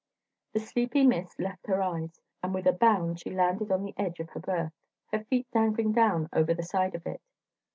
The 0.53 0.59
sleepy 0.59 1.05
mist 1.05 1.39
left 1.39 1.67
her 1.67 1.79
eyes, 1.79 2.19
and 2.41 2.55
with 2.55 2.65
a 2.65 2.73
bound 2.73 3.19
she 3.19 3.29
landed 3.29 3.71
on 3.71 3.83
the 3.83 3.93
edge 3.97 4.19
of 4.19 4.31
her 4.31 4.39
berth, 4.39 4.73
her 5.11 5.23
feet 5.25 5.45
dangling 5.51 5.91
down 5.91 6.27
over 6.33 6.55
the 6.55 6.63
side 6.63 6.95
of 6.95 7.05
it. 7.05 7.21